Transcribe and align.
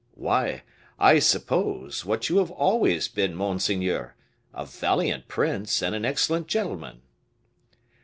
"Why, 0.15 0.63
I 0.97 1.19
suppose, 1.19 2.05
what 2.05 2.27
you 2.27 2.37
have 2.39 2.49
always 2.49 3.07
been, 3.07 3.35
monseigneur, 3.35 4.15
a 4.51 4.65
valiant 4.65 5.27
prince, 5.27 5.79
and 5.83 5.93
an 5.93 6.05
excellent 6.05 6.47
gentleman." 6.47 7.03